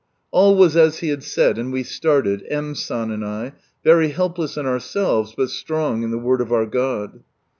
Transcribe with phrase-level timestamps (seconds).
[0.31, 2.73] All was as He had said, and we started, M.
[2.73, 3.51] San and 1,
[3.83, 7.21] very helpless in ourselves, but strong in the Word of our God.